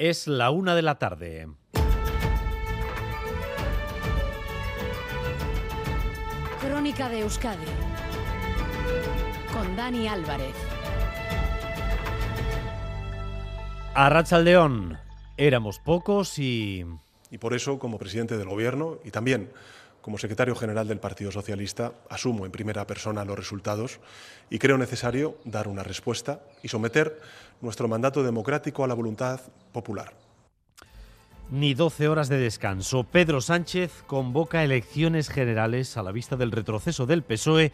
Es 0.00 0.26
la 0.26 0.50
una 0.50 0.74
de 0.74 0.80
la 0.80 0.94
tarde. 0.98 1.46
Crónica 6.58 7.10
de 7.10 7.20
Euskadi 7.20 7.66
con 9.52 9.76
Dani 9.76 10.08
Álvarez. 10.08 10.54
A 13.92 14.38
León, 14.38 14.98
éramos 15.36 15.78
pocos 15.78 16.38
y... 16.38 16.86
Y 17.30 17.36
por 17.36 17.52
eso, 17.52 17.78
como 17.78 17.98
presidente 17.98 18.38
del 18.38 18.48
Gobierno 18.48 18.96
y 19.04 19.10
también 19.10 19.50
como 20.02 20.18
secretario 20.18 20.54
general 20.54 20.88
del 20.88 20.98
Partido 20.98 21.30
Socialista, 21.30 21.92
asumo 22.08 22.46
en 22.46 22.52
primera 22.52 22.86
persona 22.86 23.24
los 23.24 23.36
resultados 23.36 24.00
y 24.48 24.58
creo 24.58 24.78
necesario 24.78 25.36
dar 25.44 25.68
una 25.68 25.82
respuesta 25.82 26.40
y 26.62 26.68
someter 26.68 27.20
nuestro 27.60 27.88
mandato 27.88 28.22
democrático 28.22 28.84
a 28.84 28.88
la 28.88 28.94
voluntad 28.94 29.40
popular. 29.72 30.14
Ni 31.50 31.74
12 31.74 32.08
horas 32.08 32.28
de 32.28 32.38
descanso. 32.38 33.04
Pedro 33.04 33.40
Sánchez 33.40 34.04
convoca 34.06 34.62
elecciones 34.62 35.28
generales 35.28 35.96
a 35.96 36.02
la 36.02 36.12
vista 36.12 36.36
del 36.36 36.52
retroceso 36.52 37.06
del 37.06 37.22
PSOE 37.22 37.72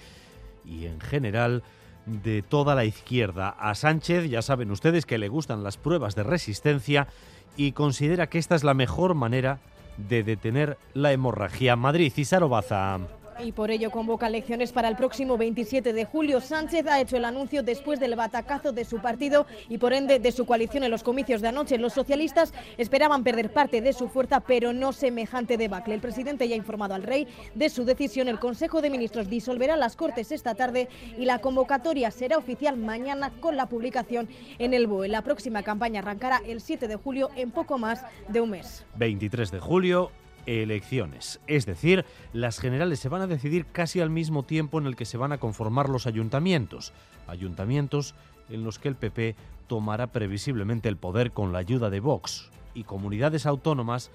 y 0.64 0.86
en 0.86 1.00
general 1.00 1.62
de 2.06 2.42
toda 2.42 2.74
la 2.74 2.84
izquierda. 2.84 3.50
A 3.50 3.74
Sánchez 3.74 4.30
ya 4.30 4.40
saben 4.40 4.70
ustedes 4.70 5.04
que 5.04 5.18
le 5.18 5.28
gustan 5.28 5.62
las 5.62 5.76
pruebas 5.76 6.14
de 6.14 6.22
resistencia 6.22 7.08
y 7.56 7.72
considera 7.72 8.28
que 8.28 8.38
esta 8.38 8.54
es 8.54 8.64
la 8.64 8.74
mejor 8.74 9.14
manera 9.14 9.54
de 9.54 9.75
detener 9.96 10.78
la 10.94 11.12
hemorragia. 11.12 11.76
Madrid 11.76 12.12
y 12.16 12.24
Sarobaza. 12.24 12.98
Y 13.38 13.52
por 13.52 13.70
ello 13.70 13.90
convoca 13.90 14.26
elecciones 14.26 14.72
para 14.72 14.88
el 14.88 14.96
próximo 14.96 15.36
27 15.36 15.92
de 15.92 16.04
julio. 16.04 16.40
Sánchez 16.40 16.86
ha 16.86 17.00
hecho 17.00 17.16
el 17.16 17.24
anuncio 17.24 17.62
después 17.62 18.00
del 18.00 18.16
batacazo 18.16 18.72
de 18.72 18.84
su 18.84 19.00
partido 19.00 19.46
y 19.68 19.78
por 19.78 19.92
ende 19.92 20.18
de 20.18 20.32
su 20.32 20.46
coalición 20.46 20.84
en 20.84 20.90
los 20.90 21.02
comicios 21.02 21.40
de 21.40 21.48
anoche. 21.48 21.78
Los 21.78 21.92
socialistas 21.92 22.54
esperaban 22.78 23.24
perder 23.24 23.52
parte 23.52 23.80
de 23.80 23.92
su 23.92 24.08
fuerza, 24.08 24.40
pero 24.40 24.72
no 24.72 24.92
semejante 24.92 25.56
debacle. 25.56 25.94
El 25.94 26.00
presidente 26.00 26.48
ya 26.48 26.54
ha 26.54 26.58
informado 26.58 26.94
al 26.94 27.02
rey 27.02 27.26
de 27.54 27.68
su 27.68 27.84
decisión. 27.84 28.28
El 28.28 28.38
Consejo 28.38 28.80
de 28.80 28.90
Ministros 28.90 29.28
disolverá 29.28 29.76
las 29.76 29.96
Cortes 29.96 30.32
esta 30.32 30.54
tarde 30.54 30.88
y 31.18 31.24
la 31.24 31.40
convocatoria 31.40 32.10
será 32.10 32.38
oficial 32.38 32.76
mañana 32.76 33.32
con 33.40 33.56
la 33.56 33.66
publicación 33.66 34.28
en 34.58 34.74
el 34.74 34.86
BOE. 34.86 35.08
La 35.08 35.22
próxima 35.22 35.62
campaña 35.62 36.00
arrancará 36.00 36.40
el 36.46 36.60
7 36.60 36.88
de 36.88 36.96
julio 36.96 37.30
en 37.36 37.50
poco 37.50 37.78
más 37.78 38.04
de 38.28 38.40
un 38.40 38.50
mes. 38.50 38.84
23 38.96 39.50
de 39.50 39.60
julio 39.60 40.10
elecciones. 40.46 41.40
Es 41.46 41.66
decir, 41.66 42.04
las 42.32 42.58
generales 42.58 43.00
se 43.00 43.08
van 43.08 43.22
a 43.22 43.26
decidir 43.26 43.66
casi 43.66 44.00
al 44.00 44.10
mismo 44.10 44.44
tiempo 44.44 44.78
en 44.78 44.86
el 44.86 44.96
que 44.96 45.04
se 45.04 45.18
van 45.18 45.32
a 45.32 45.38
conformar 45.38 45.88
los 45.88 46.06
ayuntamientos. 46.06 46.92
Ayuntamientos 47.26 48.14
en 48.48 48.64
los 48.64 48.78
que 48.78 48.88
el 48.88 48.96
PP 48.96 49.34
tomará 49.66 50.08
previsiblemente 50.08 50.88
el 50.88 50.96
poder 50.96 51.32
con 51.32 51.52
la 51.52 51.58
ayuda 51.58 51.90
de 51.90 52.00
Vox 52.00 52.50
y 52.74 52.84
comunidades 52.84 53.46
autónomas 53.46 54.10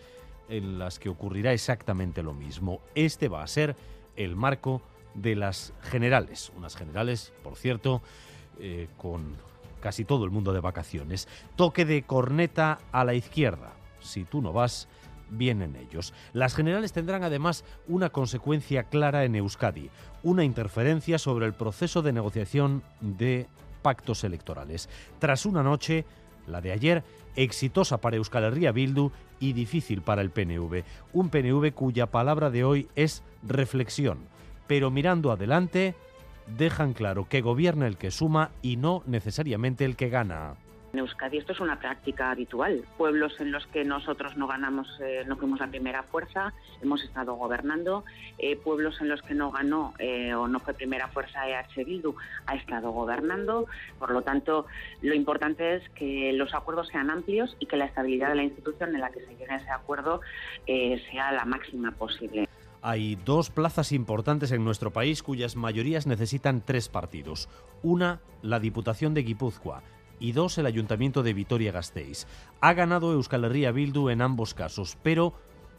en 0.49 0.79
las 0.79 0.99
que 0.99 1.09
ocurrirá 1.09 1.53
exactamente 1.53 2.23
lo 2.23 2.33
mismo. 2.33 2.81
Este 2.95 3.27
va 3.27 3.43
a 3.43 3.47
ser 3.47 3.75
el 4.15 4.35
marco 4.35 4.81
de 5.13 5.35
las 5.35 5.73
generales. 5.81 6.51
Unas 6.57 6.75
generales, 6.75 7.33
por 7.43 7.55
cierto, 7.55 8.01
eh, 8.59 8.87
con 8.97 9.35
casi 9.81 10.05
todo 10.05 10.25
el 10.25 10.31
mundo 10.31 10.53
de 10.53 10.59
vacaciones. 10.59 11.27
Toque 11.55 11.85
de 11.85 12.03
corneta 12.03 12.79
a 12.91 13.03
la 13.03 13.13
izquierda. 13.13 13.73
Si 13.99 14.23
tú 14.23 14.41
no 14.41 14.53
vas, 14.53 14.87
vienen 15.31 15.75
ellos. 15.75 16.13
Las 16.33 16.53
generales 16.53 16.93
tendrán 16.93 17.23
además 17.23 17.63
una 17.87 18.09
consecuencia 18.09 18.83
clara 18.83 19.23
en 19.25 19.35
Euskadi, 19.35 19.89
una 20.21 20.43
interferencia 20.43 21.17
sobre 21.17 21.47
el 21.47 21.53
proceso 21.53 22.01
de 22.01 22.13
negociación 22.13 22.83
de 22.99 23.47
pactos 23.81 24.23
electorales. 24.23 24.89
Tras 25.19 25.45
una 25.45 25.63
noche, 25.63 26.05
la 26.47 26.61
de 26.61 26.71
ayer, 26.71 27.03
exitosa 27.35 27.99
para 27.99 28.17
Euskal 28.17 28.43
Herria 28.43 28.71
Bildu 28.71 29.11
y 29.39 29.53
difícil 29.53 30.01
para 30.01 30.21
el 30.21 30.29
PNV. 30.29 30.83
Un 31.13 31.29
PNV 31.29 31.73
cuya 31.73 32.07
palabra 32.07 32.51
de 32.51 32.63
hoy 32.63 32.87
es 32.95 33.23
reflexión, 33.41 34.19
pero 34.67 34.91
mirando 34.91 35.31
adelante, 35.31 35.95
dejan 36.57 36.93
claro 36.93 37.27
que 37.27 37.41
gobierna 37.41 37.87
el 37.87 37.97
que 37.97 38.11
suma 38.11 38.51
y 38.61 38.75
no 38.75 39.03
necesariamente 39.05 39.85
el 39.85 39.95
que 39.95 40.09
gana. 40.09 40.55
En 40.93 40.99
Euskadi 40.99 41.37
esto 41.37 41.53
es 41.53 41.61
una 41.61 41.79
práctica 41.79 42.31
habitual. 42.31 42.83
Pueblos 42.97 43.39
en 43.39 43.53
los 43.53 43.65
que 43.67 43.85
nosotros 43.85 44.35
no 44.35 44.45
ganamos, 44.47 44.87
eh, 44.99 45.23
no 45.25 45.37
fuimos 45.37 45.61
la 45.61 45.67
primera 45.67 46.03
fuerza, 46.03 46.53
hemos 46.81 47.01
estado 47.03 47.35
gobernando. 47.35 48.03
Eh, 48.37 48.57
pueblos 48.57 48.99
en 48.99 49.07
los 49.07 49.21
que 49.21 49.33
no 49.33 49.51
ganó 49.51 49.93
eh, 49.99 50.33
o 50.33 50.49
no 50.49 50.59
fue 50.59 50.73
primera 50.73 51.07
fuerza 51.07 51.47
EH 51.47 51.85
Bildu, 51.85 52.15
ha 52.45 52.55
estado 52.55 52.91
gobernando. 52.91 53.67
Por 53.99 54.11
lo 54.11 54.21
tanto, 54.23 54.65
lo 55.01 55.13
importante 55.15 55.75
es 55.75 55.89
que 55.91 56.33
los 56.33 56.53
acuerdos 56.53 56.89
sean 56.89 57.09
amplios 57.09 57.55
y 57.59 57.67
que 57.67 57.77
la 57.77 57.85
estabilidad 57.85 58.29
de 58.29 58.35
la 58.35 58.43
institución 58.43 58.93
en 58.93 58.99
la 58.99 59.11
que 59.11 59.21
se 59.21 59.35
llegue 59.37 59.53
a 59.53 59.57
ese 59.57 59.71
acuerdo 59.71 60.19
sea 60.65 61.31
la 61.31 61.45
máxima 61.45 61.91
posible. 61.91 62.49
Hay 62.81 63.15
dos 63.15 63.49
plazas 63.49 63.91
importantes 63.91 64.51
en 64.51 64.65
nuestro 64.65 64.91
país 64.91 65.23
cuyas 65.23 65.55
mayorías 65.55 66.07
necesitan 66.07 66.61
tres 66.61 66.89
partidos. 66.89 67.47
Una, 67.83 68.19
la 68.41 68.59
Diputación 68.59 69.13
de 69.13 69.23
Guipúzcoa 69.23 69.83
y 70.21 70.31
dos 70.31 70.57
el 70.59 70.67
Ayuntamiento 70.67 71.23
de 71.23 71.33
Vitoria-Gasteiz. 71.33 72.27
Ha 72.61 72.73
ganado 72.73 73.11
Euskal 73.11 73.43
Herria 73.43 73.71
Bildu 73.71 74.09
en 74.09 74.21
ambos 74.21 74.53
casos, 74.53 74.97
pero 75.03 75.33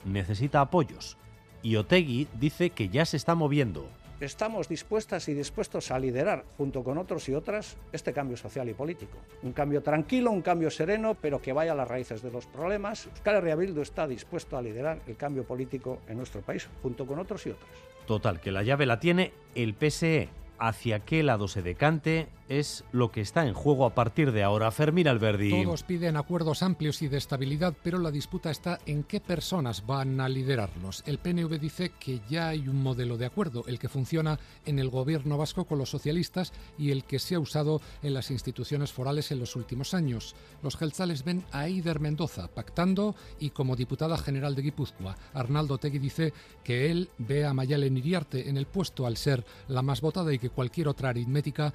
necesita 0.05 0.61
apoyos. 0.61 1.17
Y 1.63 1.77
Otegui 1.77 2.27
dice 2.39 2.71
que 2.71 2.89
ya 2.89 3.07
se 3.07 3.17
está 3.17 3.37
moviendo. 3.37 3.87
Estamos 4.21 4.69
dispuestas 4.69 5.29
y 5.29 5.35
dispuestos 5.35 5.91
a 5.91 5.99
liderar, 5.99 6.45
junto 6.57 6.85
con 6.85 6.99
otros 6.99 7.29
y 7.29 7.35
otras, 7.35 7.77
este 7.93 8.13
cambio 8.13 8.37
social 8.37 8.69
y 8.69 8.75
político. 8.75 9.19
Un 9.43 9.53
cambio 9.53 9.83
tranquilo, 9.83 10.31
un 10.31 10.43
cambio 10.43 10.71
sereno, 10.71 11.17
pero 11.21 11.41
que 11.41 11.53
vaya 11.53 11.73
a 11.73 11.77
las 11.77 11.89
raíces 11.89 12.23
de 12.23 12.31
los 12.31 12.47
problemas. 12.47 13.07
Euskal 13.07 13.37
Herria 13.37 13.57
Bildu 13.57 13.81
está 13.81 14.07
dispuesto 14.07 14.57
a 14.57 14.63
liderar 14.63 15.01
el 15.07 15.17
cambio 15.17 15.45
político 15.45 16.01
en 16.09 16.19
nuestro 16.19 16.41
país, 16.41 16.69
junto 16.83 17.07
con 17.07 17.21
otros 17.21 17.47
y 17.47 17.51
otras. 17.51 17.71
Total, 18.07 18.41
que 18.41 18.51
la 18.51 18.65
llave 18.65 18.87
la 18.87 18.99
tiene 18.99 19.33
el 19.55 19.75
PSE, 19.75 20.29
hacia 20.63 21.01
qué 21.01 21.25
lado 21.25 21.49
se 21.49 21.63
decante 21.63 22.29
es 22.59 22.85
lo 22.93 23.11
que 23.11 23.23
está 23.23 23.47
en 23.47 23.55
juego 23.55 23.87
a 23.87 23.95
partir 23.95 24.31
de 24.33 24.43
ahora. 24.43 24.71
Fermín 24.71 25.09
Alberdi. 25.09 25.65
Todos 25.65 25.83
piden 25.85 26.17
acuerdos 26.17 26.63
amplios 26.63 27.01
y 27.01 27.09
de 27.09 27.17
estabilidad, 27.17 27.75
pero 27.83 27.99
la 27.99 28.11
disputa 28.11 28.51
está 28.51 28.79
en 28.85 29.05
qué 29.05 29.21
personas 29.21 29.87
van 29.87 30.21
a 30.21 30.29
liderarlos. 30.29 31.03
El 31.07 31.19
PNV 31.19 31.59
dice 31.59 31.93
que 31.99 32.21
ya 32.29 32.49
hay 32.49 32.69
un 32.69 32.83
modelo 32.83 33.17
de 33.17 33.27
acuerdo, 33.27 33.65
el 33.67 33.79
que 33.79 33.89
funciona 33.89 34.39
en 34.67 34.79
el 34.79 34.91
gobierno 34.91 35.39
vasco 35.39 35.65
con 35.65 35.79
los 35.79 35.91
socialistas 35.91 36.53
y 36.79 36.91
el 36.91 37.05
que 37.05 37.19
se 37.19 37.37
ha 37.37 37.41
usado 37.41 37.81
en 38.03 38.13
las 38.13 38.31
instituciones 38.31 38.93
forales 38.93 39.33
en 39.33 39.39
los 39.39 39.57
últimos 39.57 39.95
años. 39.95 40.35
Los 40.63 40.77
gelzales 40.77 41.25
ven 41.25 41.45
a 41.53 41.67
Eider 41.67 42.01
Mendoza 42.01 42.49
pactando 42.49 43.15
y 43.41 43.51
como 43.51 43.77
diputada 43.77 44.19
general 44.19 44.55
de 44.55 44.63
Guipúzcoa. 44.63 45.17
Arnaldo 45.33 45.79
Tegui 45.79 45.99
dice 45.99 46.35
que 46.63 46.91
él 46.91 47.09
ve 47.19 47.47
a 47.47 47.55
Mayalen 47.55 47.97
Iriarte 47.97 48.49
en 48.49 48.57
el 48.59 48.67
puesto 48.67 49.07
al 49.07 49.17
ser 49.17 49.45
la 49.69 49.83
más 49.83 50.03
votada 50.03 50.33
y 50.35 50.39
que 50.39 50.51
cualquier 50.51 50.89
otra 50.89 51.09
aritmética 51.09 51.73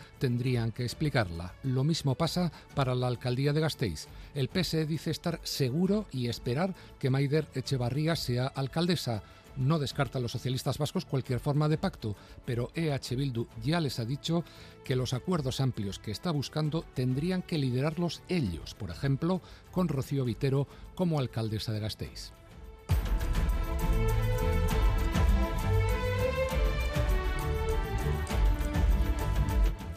que 0.72 0.84
explicarla. 0.84 1.54
Lo 1.64 1.84
mismo 1.84 2.16
pasa 2.16 2.52
para 2.76 2.96
la 2.96 3.08
alcaldía 3.08 3.54
de 3.54 3.62
Gasteiz. 3.62 4.08
El 4.34 4.50
PSE 4.50 4.86
dice 4.86 5.12
estar 5.12 5.40
seguro 5.44 6.06
y 6.12 6.28
esperar 6.28 6.74
que 7.00 7.10
Maider 7.10 7.48
Echevarría 7.54 8.16
sea 8.16 8.48
alcaldesa. 8.48 9.24
No 9.58 9.80
descartan 9.80 10.22
los 10.22 10.32
socialistas 10.32 10.78
vascos 10.78 11.06
cualquier 11.06 11.40
forma 11.40 11.68
de 11.68 11.80
pacto, 11.80 12.16
pero 12.46 12.70
EH 12.76 13.16
Bildu 13.16 13.48
ya 13.64 13.82
les 13.82 14.00
ha 14.00 14.06
dicho 14.06 14.44
que 14.84 14.96
los 14.96 15.14
acuerdos 15.14 15.60
amplios 15.60 15.98
que 15.98 16.12
está 16.12 16.30
buscando 16.32 16.84
tendrían 16.94 17.42
que 17.42 17.58
liderarlos 17.58 18.22
ellos, 18.30 18.76
por 18.76 18.92
ejemplo, 18.92 19.42
con 19.72 19.88
Rocío 19.88 20.26
Vitero 20.26 20.68
como 20.94 21.20
alcaldesa 21.20 21.72
de 21.72 21.80
Gasteiz. 21.80 22.34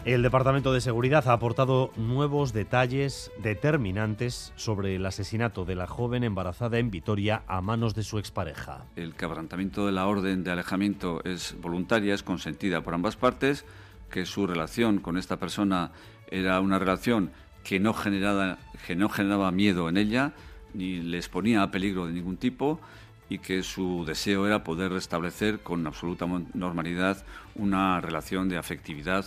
El 0.07 0.23
Departamento 0.23 0.73
de 0.73 0.81
Seguridad 0.81 1.29
ha 1.29 1.35
aportado 1.35 1.93
nuevos 1.95 2.55
detalles 2.55 3.31
determinantes 3.43 4.51
sobre 4.57 4.97
el 4.97 5.05
asesinato 5.05 5.67
de 5.67 5.75
la 5.75 5.87
joven 5.87 6.25
embarazada 6.25 6.79
en 6.79 6.91
Vitoria 6.91 7.43
a 7.47 7.61
manos 7.61 7.95
de 7.95 8.03
su 8.03 8.19
expareja. 8.19 8.87
El 8.97 9.15
quebrantamiento 9.15 9.85
de 9.85 9.93
la 9.93 10.07
orden 10.07 10.43
de 10.43 10.53
alejamiento 10.53 11.23
es 11.25 11.55
voluntaria, 11.61 12.15
es 12.15 12.23
consentida 12.23 12.81
por 12.81 12.95
ambas 12.95 13.17
partes, 13.17 13.67
que 14.11 14.25
su 14.25 14.47
relación 14.47 15.01
con 15.01 15.19
esta 15.19 15.39
persona 15.39 15.93
era 16.31 16.59
una 16.61 16.79
relación 16.79 17.31
que 17.63 17.79
no 17.79 17.93
generaba, 17.93 18.57
que 18.87 18.97
no 18.97 19.11
generaba 19.11 19.51
miedo 19.51 19.91
en 19.91 19.99
ella, 19.99 20.33
ni 20.73 21.03
les 21.03 21.29
ponía 21.29 21.63
a 21.63 21.71
peligro 21.71 22.07
de 22.07 22.15
ningún 22.15 22.39
tipo 22.39 22.81
y 23.29 23.39
que 23.39 23.63
su 23.63 24.05
deseo 24.07 24.47
era 24.47 24.65
poder 24.65 24.93
restablecer 24.93 25.61
con 25.61 25.87
absoluta 25.87 26.27
normalidad 26.55 27.23
una 27.55 28.01
relación 28.01 28.49
de 28.49 28.57
afectividad 28.57 29.27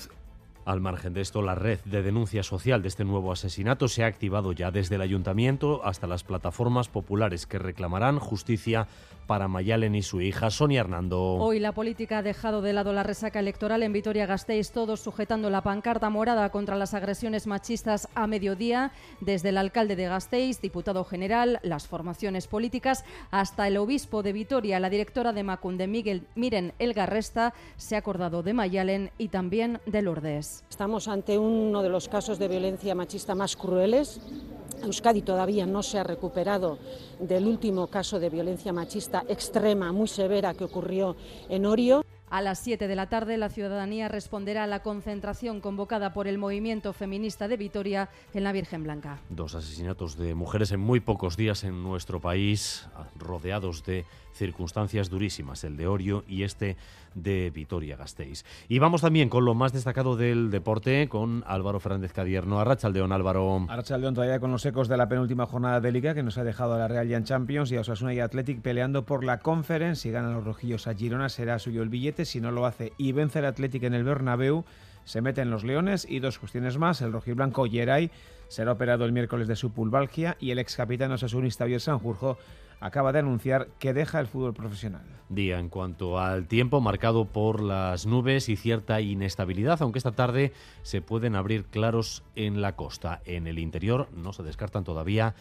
Al 0.66 0.80
margen 0.80 1.14
de 1.14 1.22
esto, 1.22 1.42
la 1.42 1.56
red 1.56 1.80
de 1.86 2.02
denuncia 2.02 2.42
social 2.42 2.82
de 2.82 2.88
este 2.88 3.04
nuevo 3.04 3.32
asesinato 3.32 3.88
se 3.88 4.04
ha 4.04 4.08
activado 4.08 4.54
ya 4.54 4.72
desde 4.72 4.96
el 4.96 5.02
ayuntamiento 5.02 5.82
hasta 5.84 6.08
las 6.08 6.24
plataformas 6.24 6.88
populares 6.88 7.46
que 7.46 7.60
reclamarán 7.60 8.20
justicia 8.20 8.88
para 9.28 9.48
Mayalen 9.48 9.96
y 9.96 10.02
su 10.02 10.22
hija 10.22 10.50
Sonia 10.50 10.82
Hernando. 10.82 11.22
Hoy 11.22 11.60
la 11.60 11.72
política 11.72 12.20
ha 12.20 12.24
dejado 12.24 12.62
de 12.62 12.74
lado 12.74 12.94
la 12.94 13.04
resaca 13.04 13.40
electoral 13.40 13.84
en 13.84 13.94
Vitoria-Gasteiz, 13.94 14.72
todos 14.72 15.02
sujetando 15.02 15.50
la 15.50 15.64
pancarta 15.64 16.10
morada 16.10 16.50
contra 16.50 16.76
las 16.76 16.94
agresiones 16.94 17.48
machistas 17.48 18.08
a 18.16 18.28
mediodía, 18.28 18.92
desde 19.22 19.50
el 19.50 19.58
alcalde 19.58 19.96
de 19.96 20.06
Gasteiz, 20.06 20.62
diputado 20.62 21.04
general, 21.04 21.60
las 21.64 21.88
formaciones 21.88 22.48
políticas, 22.48 23.06
hasta 23.32 23.68
el 23.68 23.78
obispo 23.78 24.24
de 24.24 24.34
Vitoria, 24.34 24.80
la 24.80 24.90
directora 24.90 25.34
de 25.34 25.44
Macunde, 25.44 25.88
Miguel 25.88 26.28
Miren 26.36 26.74
Elgarresta, 26.80 27.54
se 27.78 27.96
ha 27.96 28.00
acordado 28.00 28.44
de 28.44 28.54
Mayalen 28.54 29.12
y 29.18 29.30
también 29.30 29.80
de 29.86 30.02
Lourdes. 30.02 30.53
Estamos 30.70 31.08
ante 31.08 31.38
uno 31.38 31.82
de 31.82 31.90
los 31.90 32.08
casos 32.08 32.40
de 32.40 32.48
violencia 32.48 32.96
machista 32.96 33.36
más 33.36 33.56
crueles. 33.56 34.20
Euskadi 34.84 35.22
todavía 35.22 35.66
no 35.66 35.82
se 35.82 35.98
ha 35.98 36.04
recuperado 36.04 36.78
del 37.20 37.48
último 37.48 37.88
caso 37.88 38.20
de 38.20 38.30
violencia 38.30 38.74
machista 38.74 39.24
extrema, 39.30 39.92
muy 39.92 40.08
severa, 40.08 40.54
que 40.54 40.66
ocurrió 40.66 41.16
en 41.50 41.66
Orio. 41.66 42.04
A 42.34 42.42
las 42.42 42.58
7 42.58 42.88
de 42.88 42.96
la 42.96 43.10
tarde, 43.10 43.38
la 43.38 43.50
ciudadanía 43.50 44.08
responderá 44.08 44.64
a 44.64 44.68
la 44.68 44.82
concentración 44.82 45.62
convocada 45.62 46.14
por 46.14 46.28
el 46.28 46.40
movimiento 46.40 46.92
feminista 46.92 47.48
de 47.48 47.58
Vitoria 47.58 48.10
en 48.34 48.44
la 48.44 48.52
Virgen 48.52 48.82
Blanca. 48.82 49.20
Dos 49.30 49.54
asesinatos 49.54 50.18
de 50.18 50.34
mujeres 50.34 50.72
en 50.72 50.80
muy 50.80 51.00
pocos 51.00 51.38
días 51.38 51.64
en 51.64 51.84
nuestro 51.84 52.20
país, 52.20 52.88
rodeados 53.20 53.84
de 53.84 54.08
circunstancias 54.34 55.12
durísimas, 55.12 55.64
el 55.64 55.78
de 55.78 55.86
Orio 55.86 56.24
y 56.28 56.42
este 56.42 56.76
de 57.16 57.52
Vitoria-Gasteiz. 57.52 58.44
Y 58.68 58.80
vamos 58.80 59.02
también 59.02 59.30
con 59.30 59.46
lo 59.46 59.54
más 59.54 59.72
destacado 59.72 60.16
del 60.16 60.50
deporte, 60.50 61.08
con 61.08 61.44
Álvaro 61.46 61.80
Fernández 61.80 62.14
Cadierno. 62.14 62.60
Arrachaldeón, 62.60 63.12
Álvaro. 63.12 63.68
Arrachaldeón 63.70 64.16
todavía 64.16 64.40
con 64.40 64.52
los 64.52 64.66
ecos 64.66 64.88
de 64.88 64.98
la 64.98 65.08
penúltima 65.08 65.46
jornada 65.46 65.80
de 65.80 65.92
Liga 65.92 66.16
que 66.16 66.24
nos 66.24 66.40
ha 66.40 66.44
dejado 66.44 66.74
a 66.74 66.80
la 66.80 66.88
Real 66.88 67.08
Young 67.08 67.26
Champions 67.26 67.72
y 67.72 67.78
a 67.78 67.82
Osasuna 67.82 68.14
y 68.14 68.20
Athletic 68.20 68.62
peleando 68.62 69.06
por 69.06 69.24
la 69.24 69.40
Conference. 69.40 70.02
Si 70.02 70.12
ganan 70.12 70.34
los 70.34 70.44
rojillos 70.44 70.88
a 70.88 70.96
Girona 70.96 71.30
será 71.30 71.60
suyo 71.60 71.84
el 71.84 71.90
billete, 71.90 72.23
si 72.26 72.42
no 72.42 72.52
lo 72.52 72.66
hace 72.66 72.94
y 72.98 73.12
vence 73.12 73.40
el 73.40 73.46
Athletic 73.46 73.84
en 73.84 73.94
el 73.94 74.04
Bernabéu 74.04 74.66
se 75.06 75.22
meten 75.22 75.50
los 75.50 75.64
Leones 75.64 76.06
y 76.10 76.20
dos 76.20 76.40
cuestiones 76.40 76.78
más. 76.78 77.02
El 77.02 77.12
rojiblanco 77.12 77.66
Yeray 77.66 78.12
será 78.48 78.72
operado 78.72 79.06
el 79.06 79.12
miércoles 79.12 79.48
de 79.48 79.56
su 79.56 79.72
pulvalgia 79.72 80.38
y 80.40 80.52
el 80.52 80.60
ex 80.60 80.76
capitán 80.76 81.12
osasunista 81.12 81.66
Biel 81.66 81.82
Sanjurjo 81.82 82.38
acaba 82.80 83.14
de 83.14 83.20
anunciar 83.20 83.70
que 83.80 83.94
deja 83.94 84.20
el 84.20 84.28
fútbol 84.28 84.54
profesional. 84.54 85.04
Día 85.30 85.58
en 85.58 85.70
cuanto 85.70 86.20
al 86.20 86.48
tiempo 86.48 86.82
marcado 86.82 87.26
por 87.26 87.62
las 87.62 88.06
nubes 88.06 88.50
y 88.50 88.58
cierta 88.58 89.00
inestabilidad, 89.00 89.82
aunque 89.82 90.00
esta 90.00 90.12
tarde 90.12 90.52
se 90.82 91.02
pueden 91.02 91.36
abrir 91.36 91.66
claros 91.66 92.24
en 92.36 92.62
la 92.62 92.76
costa. 92.76 93.22
En 93.26 93.48
el 93.48 93.58
interior 93.58 94.10
no 94.14 94.34
se 94.34 94.44
descartan 94.44 94.84
todavía 94.84 95.34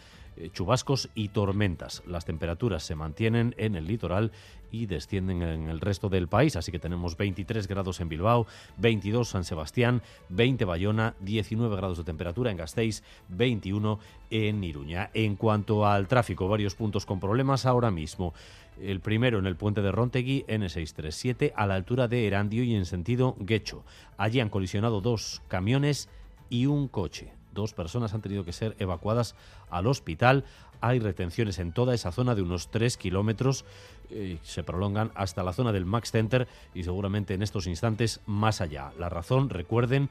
chubascos 0.51 1.09
y 1.15 1.29
tormentas. 1.29 2.03
Las 2.07 2.25
temperaturas 2.25 2.83
se 2.83 2.95
mantienen 2.95 3.55
en 3.57 3.75
el 3.75 3.87
litoral 3.87 4.31
y 4.71 4.87
descienden 4.87 5.43
en 5.43 5.69
el 5.69 5.79
resto 5.79 6.09
del 6.09 6.27
país. 6.27 6.55
Así 6.55 6.71
que 6.71 6.79
tenemos 6.79 7.15
23 7.15 7.67
grados 7.67 8.01
en 8.01 8.09
Bilbao, 8.09 8.47
22 8.77 9.29
San 9.29 9.43
Sebastián, 9.43 10.01
20 10.29 10.65
Bayona, 10.65 11.15
19 11.19 11.75
grados 11.75 11.99
de 11.99 12.03
temperatura 12.03 12.49
en 12.49 12.57
Gasteiz, 12.57 13.03
21 13.29 13.99
en 14.31 14.63
Iruña. 14.63 15.11
En 15.13 15.35
cuanto 15.35 15.85
al 15.85 16.07
tráfico, 16.07 16.47
varios 16.47 16.73
puntos 16.73 17.05
con 17.05 17.19
problemas 17.19 17.65
ahora 17.67 17.91
mismo. 17.91 18.33
El 18.81 18.99
primero 18.99 19.37
en 19.37 19.45
el 19.45 19.55
puente 19.55 19.83
de 19.83 19.91
Rontegui, 19.91 20.45
N637, 20.47 21.53
a 21.55 21.67
la 21.67 21.75
altura 21.75 22.07
de 22.07 22.25
Erandio 22.25 22.63
y 22.63 22.73
en 22.75 22.85
sentido 22.85 23.35
Guecho. 23.39 23.83
Allí 24.17 24.39
han 24.39 24.49
colisionado 24.49 25.01
dos 25.01 25.43
camiones 25.47 26.09
y 26.49 26.65
un 26.65 26.87
coche. 26.87 27.33
Dos 27.53 27.73
personas 27.73 28.13
han 28.13 28.21
tenido 28.21 28.43
que 28.45 28.53
ser 28.53 28.75
evacuadas 28.79 29.35
al 29.69 29.87
hospital. 29.87 30.43
Hay 30.81 30.99
retenciones 30.99 31.59
en 31.59 31.71
toda 31.71 31.93
esa 31.93 32.11
zona 32.11 32.35
de 32.35 32.41
unos 32.41 32.69
3 32.71 32.97
kilómetros. 32.97 33.65
Eh, 34.09 34.37
se 34.43 34.63
prolongan 34.63 35.11
hasta 35.15 35.43
la 35.43 35.53
zona 35.53 35.71
del 35.71 35.85
Max 35.85 36.11
Center 36.11 36.47
y 36.73 36.83
seguramente 36.83 37.33
en 37.33 37.41
estos 37.41 37.67
instantes 37.67 38.21
más 38.25 38.61
allá. 38.61 38.91
La 38.97 39.09
razón, 39.09 39.49
recuerden, 39.49 40.09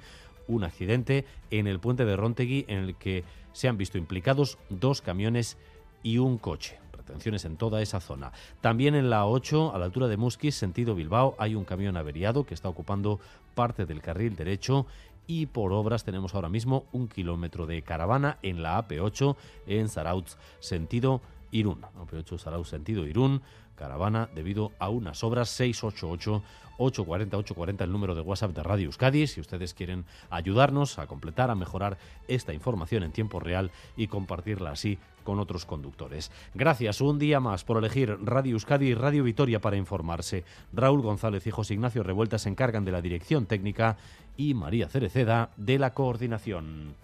un 0.49 0.65
accidente 0.65 1.25
en 1.50 1.67
el 1.67 1.81
puente 1.81 2.05
de 2.05 2.17
Rontegui 2.17 2.65
en 2.69 2.79
el 2.79 2.97
que 2.97 3.25
se 3.53 3.69
han 3.69 3.79
visto 3.79 3.99
implicados 3.99 4.59
dos 4.71 5.03
camiones 5.03 5.56
y 6.03 6.19
un 6.19 6.39
coche. 6.39 6.79
Retenciones 6.93 7.44
en 7.44 7.56
toda 7.56 7.83
esa 7.83 8.00
zona. 8.00 8.33
También 8.61 8.94
en 8.94 9.11
la 9.11 9.27
8, 9.27 9.75
a 9.75 9.79
la 9.79 9.87
altura 9.87 10.09
de 10.09 10.17
Musquis, 10.17 10.55
sentido 10.55 10.94
Bilbao, 10.94 11.35
hay 11.39 11.55
un 11.55 11.65
camión 11.65 11.97
averiado 11.97 12.44
que 12.44 12.55
está 12.55 12.69
ocupando 12.69 13.21
parte 13.55 13.87
del 13.87 14.00
carril 14.00 14.37
derecho 14.37 14.87
y 15.27 15.47
por 15.47 15.73
obras 15.73 16.05
tenemos 16.05 16.35
ahora 16.35 16.49
mismo 16.49 16.85
un 16.93 17.09
kilómetro 17.09 17.67
de 17.67 17.83
caravana 17.83 18.39
en 18.43 18.63
la 18.63 18.87
AP8 18.87 19.37
en 19.67 19.89
Zarautz, 19.89 20.37
sentido 20.61 21.21
Irún. 21.53 21.83
AP8 21.83 22.39
Zarautz, 22.39 22.69
sentido 22.69 23.07
Irún, 23.07 23.43
caravana 23.77 24.29
debido 24.35 24.73
a 24.79 24.89
unas 24.89 25.23
obras 25.23 25.49
688 25.51 26.43
840 26.79 27.37
840 27.37 27.85
el 27.85 27.93
número 27.93 28.15
de 28.15 28.23
WhatsApp 28.23 28.53
de 28.53 28.63
Radio 28.63 28.87
Euskadi 28.87 29.27
si 29.27 29.41
ustedes 29.41 29.75
quieren 29.75 30.05
ayudarnos 30.31 30.99
a 30.99 31.07
completar, 31.07 31.51
a 31.51 31.55
mejorar 31.55 31.99
esta 32.29 32.53
información 32.53 33.03
en 33.03 33.13
tiempo 33.13 33.41
real 33.41 33.71
y 33.97 34.09
compartirla 34.09 34.71
así 34.71 34.99
con 35.23 35.39
otros 35.39 35.65
conductores. 35.65 36.33
Gracias 36.55 37.01
un 37.01 37.19
día 37.19 37.39
más 37.39 37.63
por 37.65 37.79
elegir 37.79 38.19
Radio 38.23 38.53
Euskadi 38.53 38.89
y 38.89 38.95
Radio 38.95 39.23
Vitoria 39.23 39.61
para 39.61 39.77
informarse. 39.77 40.45
Raúl 40.73 41.03
González 41.03 41.47
y 41.47 41.51
José 41.51 41.75
Ignacio 41.75 42.03
Revuelta 42.03 42.39
se 42.39 42.49
encargan 42.49 42.85
de 42.85 42.93
la 42.93 43.03
dirección 43.03 43.47
técnica 43.47 43.97
y 44.37 44.55
María 44.55 44.89
Cereceda 44.89 45.51
de 45.57 45.79
la 45.79 45.95
coordinación. 45.95 46.97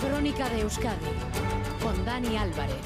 Crónica 0.00 0.48
de 0.48 0.62
Euskadi 0.62 1.06
con 1.82 2.04
Dani 2.04 2.36
Álvarez. 2.36 2.76